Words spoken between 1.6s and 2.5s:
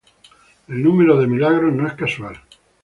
no es casual.